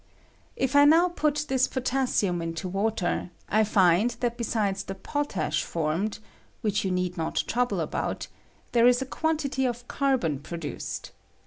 [0.55, 6.17] If I now put this potassium into water, I find that besides the potash formed
[6.61, 8.25] (which joa need not trouble about)
[8.71, 11.11] there is a quantity of carbon produced.